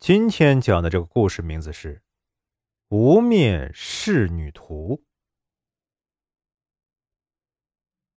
[0.00, 1.96] 今天讲的这个故事名字是
[2.88, 4.96] 《无面仕女图》。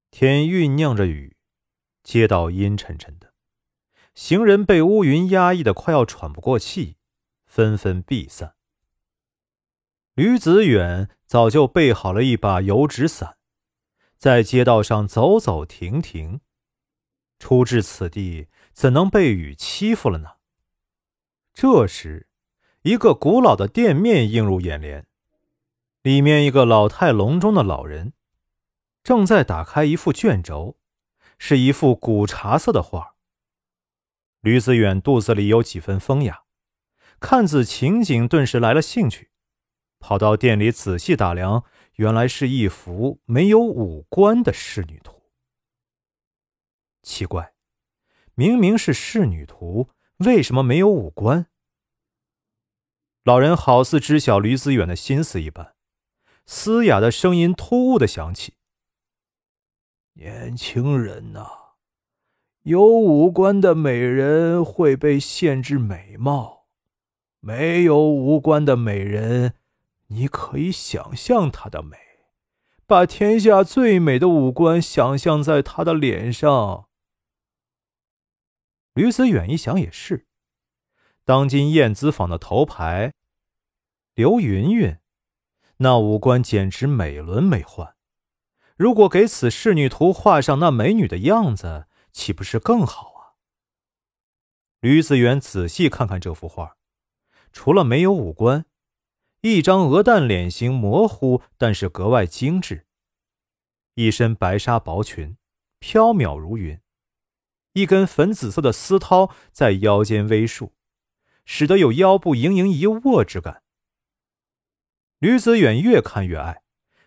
[0.10, 1.36] 天酝酿着雨，
[2.02, 3.34] 街道阴沉沉的，
[4.16, 6.96] 行人被乌云压抑的快要喘不过气，
[7.46, 8.56] 纷纷避散。
[10.14, 13.38] 吕子远早就备好了一把油纸伞，
[14.16, 16.40] 在街道上走走停停。
[17.40, 20.38] 初至此地，怎能被雨欺负了呢？
[21.54, 22.28] 这时，
[22.82, 25.06] 一个古老的店面映入眼帘，
[26.02, 28.14] 里面一个老态龙钟的老人，
[29.04, 30.80] 正在打开一副卷轴，
[31.38, 33.16] 是一幅古茶色的画。
[34.42, 36.44] 吕子远肚子里有几分风雅，
[37.20, 39.30] 看此情景，顿时来了兴趣，
[40.00, 41.64] 跑到店里仔细打量，
[41.98, 45.30] 原来是一幅没有五官的仕女图。
[47.04, 47.54] 奇怪，
[48.34, 49.88] 明明是仕女图。
[50.26, 51.48] 为什么没有五官？
[53.24, 55.76] 老人好似知晓吕子远的心思一般，
[56.46, 58.54] 嘶哑的声音突兀的响起
[60.16, 61.48] ：“年轻人呐，
[62.64, 66.68] 有五官的美人会被限制美貌，
[67.40, 69.56] 没有五官的美人，
[70.08, 71.98] 你可以想象她的美，
[72.86, 76.88] 把天下最美的五官想象在她的脸上。”
[78.94, 80.28] 吕子远一想也是，
[81.26, 83.14] 当今燕子坊的头牌
[84.14, 85.00] 刘云云，
[85.78, 87.96] 那五官简直美轮美奂。
[88.76, 93.34] 如果给此仕女图画上那美女的样子，岂不是更好啊？
[94.80, 96.78] 吕子远仔细看看这幅画，
[97.52, 98.66] 除了没有五官，
[99.42, 102.86] 一张鹅蛋脸型模糊，但是格外精致。
[103.96, 105.38] 一身白纱薄裙，
[105.80, 106.80] 飘渺如云。
[107.74, 110.74] 一根粉紫色的丝绦在腰间微束，
[111.46, 113.64] 使得有腰部盈盈一握之感。
[115.20, 116.62] 吕子远越看越爱，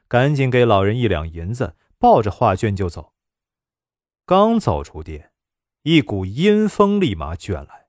[0.08, 3.12] 赶紧给老人一两银子，抱着画卷就走。
[4.24, 5.32] 刚走出店，
[5.82, 7.86] 一股阴风立马卷来，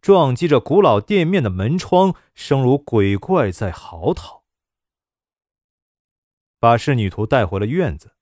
[0.00, 4.42] 撞击着古老店面的门窗，声如鬼怪在嚎啕。
[6.58, 8.16] 把仕女图带回了院子，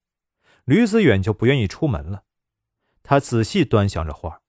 [0.65, 2.25] 吕子远就不愿意出门了。
[3.05, 4.41] 他仔细端详着画，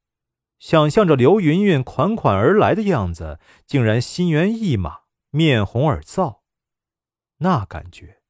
[0.58, 6.40] 想象着刘云云款款而来的样子，竟然心猿意马、面红耳燥，
[7.40, 8.22] 那感觉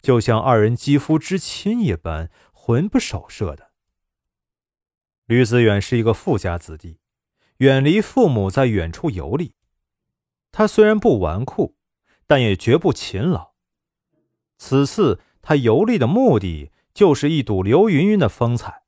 [0.00, 3.72] 就像二人肌肤之亲一般，魂不守舍的。
[5.26, 7.00] 吕子远是一个富家子弟，
[7.56, 9.56] 远离父母，在远处游历。
[10.52, 11.74] 他虽然不纨绔，
[12.28, 13.54] 但也绝不勤劳。
[14.58, 18.81] 此次他游历的目的，就是一睹刘云云的风采。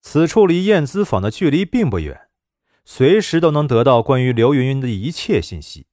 [0.00, 2.28] 此处离燕姿坊的距离并不远，
[2.84, 5.86] 随时都能得到关于刘云云的一切信息。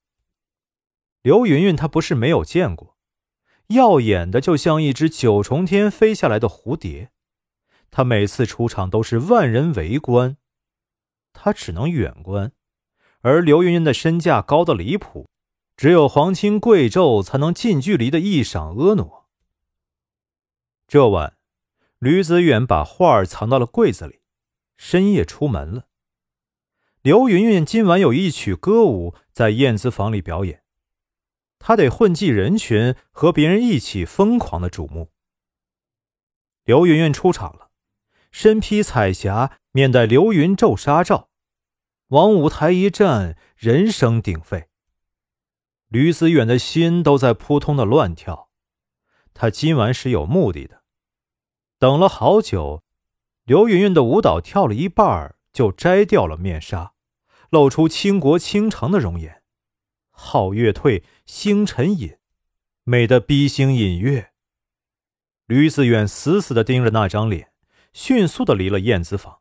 [1.21, 2.95] 刘云云她不是没有见过，
[3.67, 7.11] 耀眼的就像一只九重天飞下来的蝴蝶。
[7.89, 10.37] 她每次出场都是万人围观，
[11.33, 12.51] 她只能远观。
[13.21, 15.27] 而刘云云的身价高的离谱，
[15.75, 19.25] 只有皇亲贵胄才能近距离的一赏婀娜。
[20.87, 21.35] 这晚。
[21.99, 24.21] 吕子远把画儿藏到了柜子里，
[24.77, 25.87] 深夜出门了。
[27.01, 30.63] 刘云云今晚有一曲歌舞在燕子房里表演，
[31.59, 35.11] 他得混迹人群，和别人一起疯狂的瞩目。
[36.63, 37.69] 刘云云出场了，
[38.31, 41.29] 身披彩霞，面带流云皱纱罩，
[42.07, 44.67] 往舞台一站，人声鼎沸。
[45.87, 48.49] 吕子远的心都在扑通的乱跳，
[49.33, 50.81] 他今晚是有目的的。
[51.77, 52.83] 等了好久，
[53.43, 56.93] 刘云云的舞蹈跳了一半就摘掉了面纱，
[57.49, 59.43] 露出倾国倾城的容颜。
[60.13, 62.17] 皓月退，星辰隐，
[62.85, 64.31] 美得逼星隐月。
[65.47, 67.51] 吕子远死死地盯着那张脸，
[67.91, 69.39] 迅速地离了燕子坊，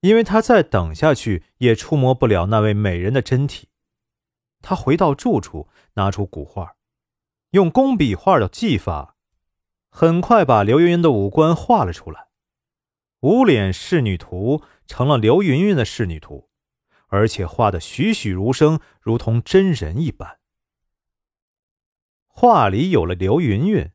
[0.00, 3.68] 因为他再等下去也触摸不了那位美人的真体。
[4.60, 6.74] 他回到住处，拿出古画，
[7.52, 9.16] 用工笔画的技法。
[9.90, 12.28] 很快把刘云云的五官画了出来，
[13.20, 16.48] 无脸仕女图成了刘云云的仕女图，
[17.08, 20.38] 而且画的栩栩如生，如同真人一般。
[22.26, 23.92] 画里有了刘云云，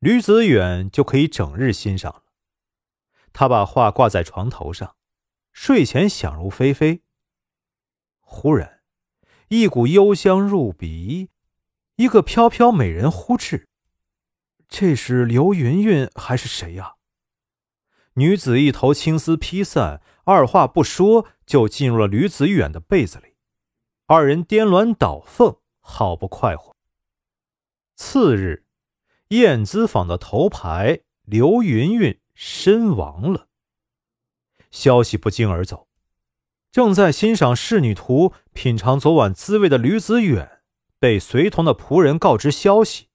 [0.00, 2.22] 吕子远就可以整日欣赏了。
[3.32, 4.96] 他把画挂在床头上，
[5.52, 7.02] 睡前想入非非。
[8.20, 8.82] 忽然，
[9.48, 11.30] 一股幽香入鼻，
[11.96, 13.68] 一个飘飘美人忽至。
[14.68, 16.94] 这是刘云云还是谁呀？
[18.14, 23.34] 女子一头青丝披散，二话不说就进入了吕子远的被子里，
[24.06, 26.74] 二人颠鸾倒凤，好不快活。
[27.94, 28.64] 次日，
[29.28, 33.48] 燕姿坊的头牌刘云云身亡了。
[34.70, 35.88] 消息不胫而走，
[36.70, 40.60] 正在欣赏仕女图、品尝昨晚滋味的吕子远，
[40.98, 43.05] 被随同的仆人告知消息，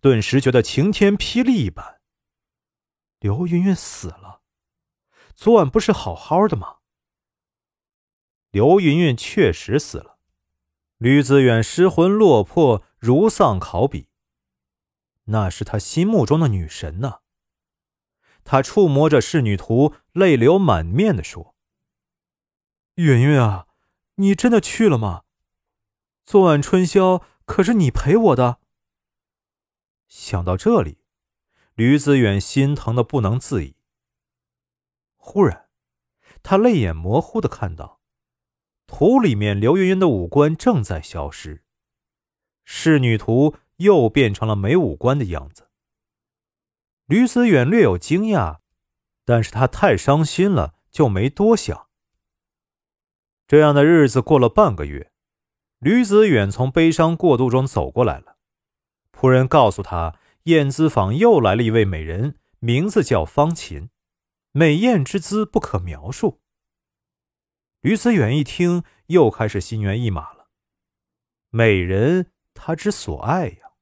[0.00, 2.00] 顿时觉得晴天霹雳一般。
[3.18, 4.40] 刘云云死了，
[5.34, 6.78] 昨晚不是好好的吗？
[8.50, 10.18] 刘云云确实死了，
[10.96, 14.08] 吕子远失魂落魄，如丧考妣。
[15.24, 17.20] 那是他心目中的女神呢。
[18.42, 21.54] 他触摸着仕女图，泪流满面的说
[22.96, 23.66] ：“云云啊，
[24.14, 25.24] 你真的去了吗？
[26.24, 28.59] 昨晚春宵可是你陪我的。”
[30.10, 30.98] 想到这里。
[31.74, 33.76] 吕子远心疼的不能自已。
[35.16, 35.70] 忽然，
[36.42, 38.02] 他泪眼模糊的看到，
[38.86, 41.62] 图里面刘云云的五官正在消失，
[42.64, 45.70] 仕女图又变成了没五官的样子。
[47.06, 48.58] 吕子远略有惊讶，
[49.24, 51.88] 但是他太伤心了，就没多想。
[53.46, 55.12] 这样的日子过了半个月，
[55.78, 58.36] 吕子远从悲伤过渡中走过来了。
[59.20, 60.16] 仆人告诉他。
[60.44, 63.90] 燕姿坊又来了一位美人，名字叫方琴，
[64.52, 66.40] 美艳之姿不可描述。
[67.82, 70.48] 吕子远一听，又开始心猿意马了。
[71.50, 73.72] 美人，他之所爱呀。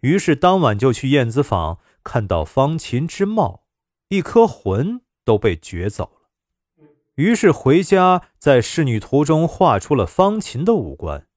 [0.00, 3.64] 于是当晚就去燕子坊，看到方琴之貌，
[4.08, 6.84] 一颗魂都被掘走了。
[7.14, 11.27] 于是回家，在仕女图中画出了方琴的五官。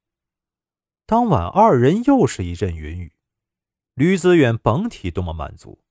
[1.12, 3.12] 当晚二人又是一阵云雨。
[3.96, 5.84] 吕子远甭提多么满足。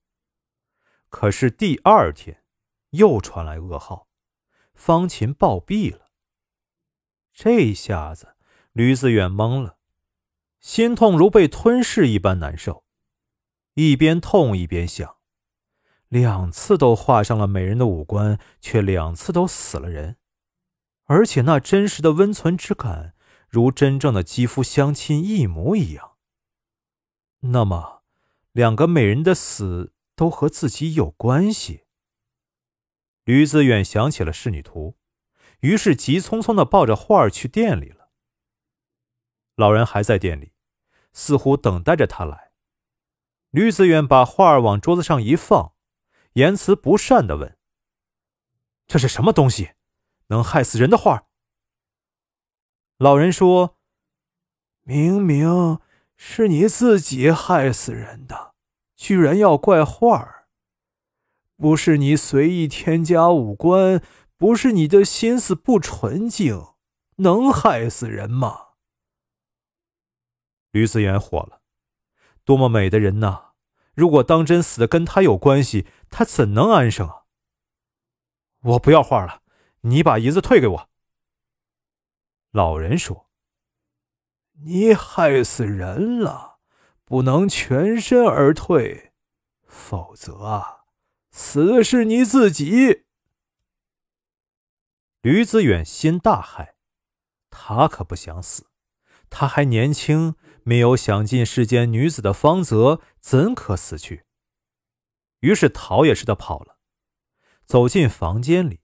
[1.09, 2.41] 可是第二天，
[2.89, 4.07] 又传来噩耗，
[4.73, 6.09] 方琴暴毙了。
[7.31, 8.35] 这一下子，
[8.71, 9.77] 吕子远懵了，
[10.59, 12.83] 心痛如被吞噬一般难受，
[13.75, 15.17] 一边痛一边想：
[16.07, 20.17] 两次都画上了美人的五官，却两次都死了人，
[21.03, 23.13] 而且那真实的温存之感，
[23.51, 26.15] 如真正的肌肤相亲一模一样。
[27.41, 28.03] 那么，
[28.53, 31.83] 两个美人的死都和自己有关系。
[33.25, 34.97] 吕子远想起了仕女图，
[35.59, 38.11] 于是急匆匆的抱着画儿去店里了。
[39.55, 40.53] 老人还在店里，
[41.11, 42.53] 似乎等待着他来。
[43.49, 45.73] 吕子远把画儿往桌子上一放，
[46.33, 47.57] 言辞不善的问
[48.87, 49.73] ：“这是什么东西？
[50.27, 51.27] 能害死人的画？”
[53.01, 53.77] 老人说
[54.85, 55.79] ：“明明。”
[56.23, 58.53] 是你自己害死人的，
[58.95, 60.45] 居然要怪画儿？
[61.57, 64.03] 不是你随意添加五官，
[64.37, 66.63] 不是你的心思不纯净，
[67.15, 68.67] 能害死人吗？
[70.69, 71.61] 吕子远火了，
[72.45, 73.53] 多么美的人呐！
[73.95, 77.23] 如果当真死的跟他有关系，他怎能安生啊？
[78.61, 79.41] 我不要画了，
[79.81, 80.90] 你把银子退给我。
[82.51, 83.29] 老人说。
[84.63, 86.59] 你害死人了，
[87.03, 89.11] 不能全身而退，
[89.65, 90.83] 否则啊，
[91.31, 93.05] 死是你自己。
[95.21, 96.73] 吕子远心大骇，
[97.49, 98.67] 他可不想死，
[99.31, 104.25] 他还年轻，没有享尽世间女子的芳泽，怎可死去？
[105.39, 106.77] 于是逃也似的跑了，
[107.65, 108.81] 走进房间里，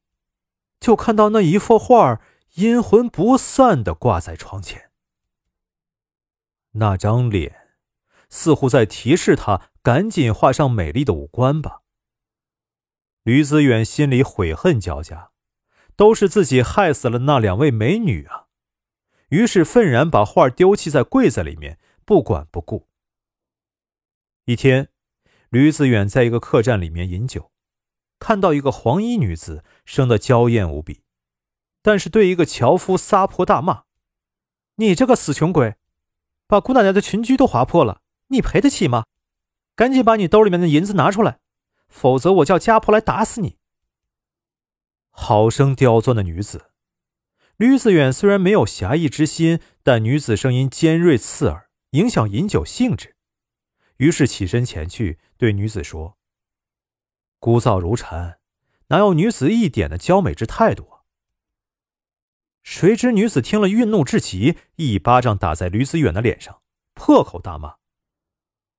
[0.80, 2.20] 就看到那一幅画
[2.58, 4.90] 阴魂不散的挂在床前。
[6.72, 7.78] 那张脸，
[8.30, 11.84] 似乎在提示他赶紧画上美丽的五官吧。
[13.22, 15.30] 吕子远心里悔恨交加，
[15.96, 18.48] 都是自己害死了那两位美女啊！
[19.30, 22.88] 于是愤然把画丢弃在柜子里面，不管不顾。
[24.46, 24.90] 一天，
[25.50, 27.52] 吕子远在一个客栈里面饮酒，
[28.18, 31.04] 看到一个黄衣女子，生得娇艳无比，
[31.88, 33.84] 但是对一个樵夫撒泼大骂
[34.76, 35.76] ：“你这个死穷鬼！”
[36.46, 39.06] 把姑奶奶的裙裾都划破了，你赔得起吗？
[39.74, 41.40] 赶紧把你兜里面的银子拿出来，
[41.88, 43.58] 否则我叫家婆来打死你！
[45.12, 46.72] 好生刁钻的女子，
[47.56, 53.16] 吕子远虽然没有侠义之心，但女子声音尖锐刺耳，影响饮酒兴致，
[53.96, 56.18] 于是起身前去对女子说
[57.40, 58.40] ：“枯燥如蝉，
[58.88, 60.96] 哪有女子一点的娇美之态度啊？”
[62.70, 66.62] 谁知女子听了，愠怒至极，一巴掌打在吕子远的脸上，
[66.94, 67.78] 破口大骂：“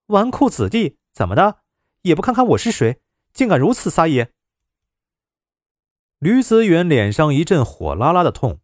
[0.09, 1.63] 纨绔子弟，怎么的？
[2.03, 3.01] 也不看看我是谁，
[3.33, 4.31] 竟敢如此撒野！”
[6.21, 8.61] 吕子远脸上一阵火辣辣的痛，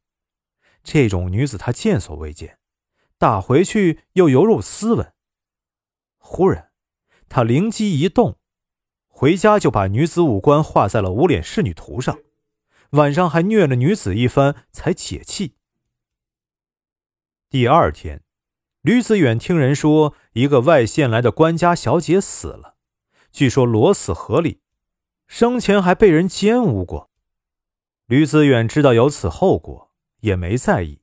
[0.82, 2.58] 这种女子他见所未见，
[3.16, 5.14] 打回去又犹如斯文。
[6.18, 6.70] 忽然，
[7.30, 8.38] 他灵机一动，
[9.08, 12.18] 回家就把女子五官画在了无脸侍女图上，
[12.94, 15.56] 晚上还虐了女子一番，才解气。
[17.48, 18.22] 第二天，
[18.82, 22.76] 吕子远听人说，一个外县来的官家小姐死了，
[23.32, 24.60] 据说裸死河里，
[25.26, 27.10] 生前还被人奸污过。
[28.06, 31.00] 吕子远知道有此后果，也没在意。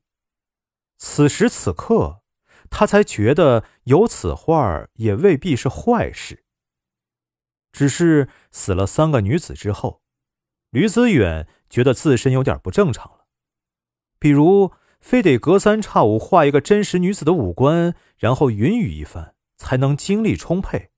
[0.97, 2.21] 此时此刻，
[2.69, 6.45] 他才觉得有此画也未必是坏事。
[7.73, 10.01] 只是死了三个女子之后，
[10.69, 13.25] 吕子远觉得自身有点不正常了，
[14.19, 20.91] 比如非得隔三差五画一个真实女子的五官，然后云雨一番，才能精力充沛，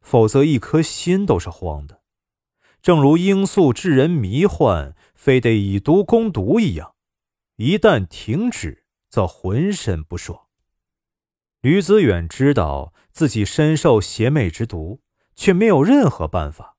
[0.00, 2.00] 否则一颗心都是慌的。
[2.80, 6.94] 正如罂粟致人迷幻，非得以毒攻毒一样，
[7.56, 10.46] 一旦停止，则浑身不爽。
[11.60, 15.02] 吕子远知道自己深受邪魅之毒，
[15.36, 16.76] 却没有任何办法。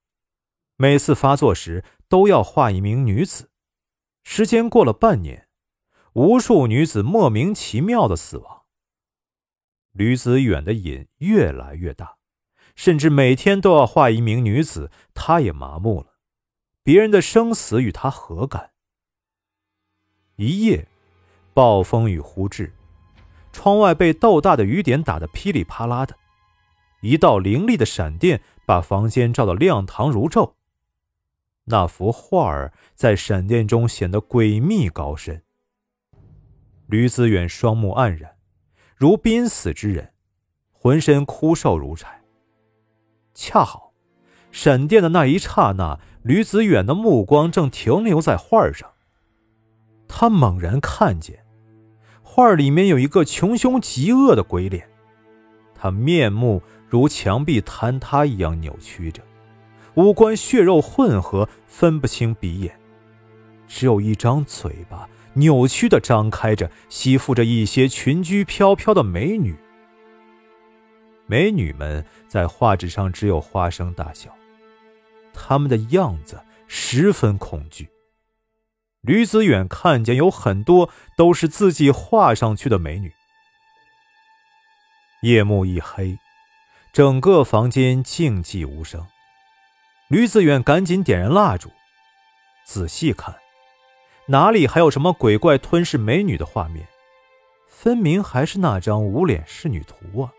[0.78, 3.52] 每次发作时，都要画一名女子。
[4.24, 5.48] 时间过了半年，
[6.14, 8.64] 无数女子莫名其妙的死亡。
[9.94, 12.18] 吕子远的瘾越来越大。
[12.76, 16.14] 甚至每天都要画一名女子，他也麻木了。
[16.82, 18.72] 别人的生死与他何干？
[20.38, 20.88] 一夜，
[21.54, 22.74] 暴风雨忽至，
[23.52, 26.16] 窗外被豆大的雨点打得噼里啪啦的，
[27.02, 30.54] 一道凌厉的闪电把房间照得亮堂如昼。
[31.72, 35.44] 那幅画儿在闪电中显得诡秘高深。
[36.88, 38.32] 吕子远双目黯然，
[38.96, 40.12] 如濒死之人，
[40.72, 42.22] 浑身枯瘦如柴。
[43.36, 43.94] 恰好，
[44.52, 48.90] 闪电的那一刹那，吕子远的目光正停留在画上。
[50.08, 51.46] 他猛然看见，
[52.24, 54.90] 画里面有一个穷凶极恶的鬼脸，
[55.76, 59.22] 他面目如墙壁坍塌一样扭曲着，
[59.96, 62.80] 五官血肉混合，分不清鼻眼，
[63.68, 69.56] 只有一张嘴巴扭曲的张开着，吸附着一些裙裾飘飘的美女。
[71.26, 74.34] 美女们在画纸上只有花生大小，
[75.34, 77.90] 她们的样子十分恐惧。
[79.02, 83.14] 吕子远看见有很多都是自己画上去的美女。
[85.22, 86.18] 夜幕一黑，
[86.92, 89.06] 整个房间静寂无声。
[90.10, 91.70] 吕子远赶紧点燃蜡烛，
[92.66, 93.36] 仔细看，
[94.26, 96.88] 哪里还有什么鬼怪吞噬美女的画面？
[97.68, 100.34] 分明还是那张无脸仕女图啊！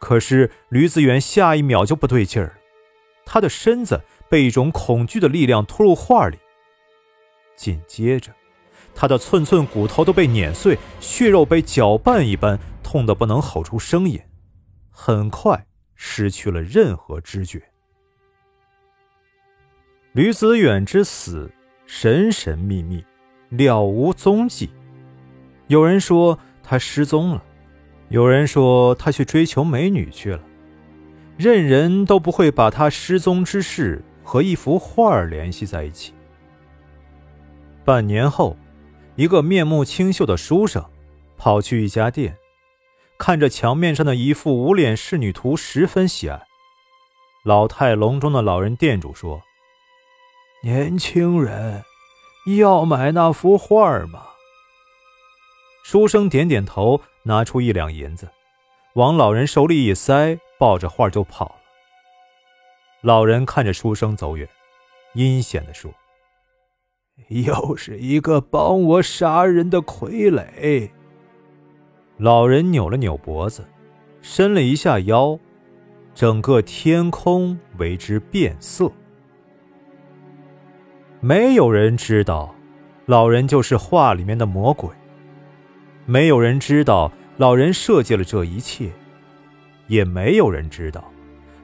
[0.00, 2.54] 可是吕子远下一秒就不对劲儿了，
[3.24, 6.36] 他的身子被一种恐惧的力量拖入画里。
[7.54, 8.32] 紧接着，
[8.96, 14.20] 他的寸寸骨头都被碾碎，血肉被搅拌一般，痛得不能吼出声音，
[14.90, 17.69] 很快失去了任何知觉。
[20.12, 21.48] 吕子远之死
[21.86, 23.04] 神神秘秘，
[23.50, 24.68] 了无踪迹。
[25.68, 27.42] 有人说他失踪了。
[28.08, 30.40] 有人说他去追求美女去了，
[31.36, 36.12] 任人都不会把他失踪之事和一幅画联系在一起。
[37.84, 38.56] 半年后，
[39.14, 40.84] 一个面目清秀的书生
[41.36, 42.36] 跑去一家店，
[43.16, 46.42] 看着墙面上的一幅无脸仕女图，十分喜爱。
[47.44, 49.40] 老态龙钟的老人店主说
[50.62, 51.84] ：“年轻人，
[52.58, 54.22] 要买那幅画吗？”
[55.84, 57.00] 书生点点头。
[57.22, 58.30] 拿出一两银子，
[58.94, 61.56] 往老人手里一塞，抱着画就跑了。
[63.02, 64.48] 老人看着书生走远，
[65.12, 65.92] 阴险地说
[67.28, 70.90] ：“又是一个帮我杀人的傀儡。”
[72.16, 73.68] 老人扭了扭脖子，
[74.22, 75.38] 伸了一下腰，
[76.14, 78.90] 整个天空为之变色。
[81.22, 82.54] 没有人知道，
[83.04, 84.88] 老人就是画里面的魔鬼。
[86.06, 88.90] 没有人知道老人设计了这一切，
[89.86, 91.12] 也没有人知道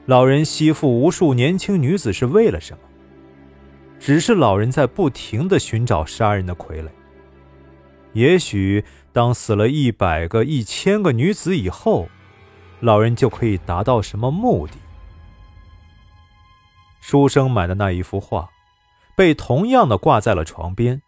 [0.05, 2.79] 老人吸附无数年轻女子是为了什么。
[3.99, 6.87] 只是老人在不停的寻找杀人的傀儡。
[8.13, 12.07] 也许当死了一百个、一千个女子以后，
[12.79, 14.73] 老人就可以达到什么目的？
[17.01, 18.47] 书生买的那一幅画，
[19.17, 21.01] 被同样的挂在了床边，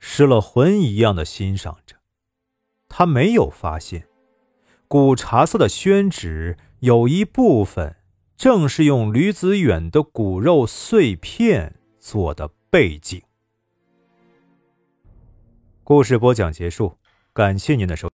[0.00, 1.94] 失了魂一样的欣赏着。
[2.88, 4.08] 他没有发现，
[4.88, 7.94] 古茶色的宣纸有一部分
[8.36, 13.22] 正是用吕子远的骨肉碎片做的背景。
[15.84, 16.98] 故事播讲结束，
[17.32, 18.06] 感谢您的收。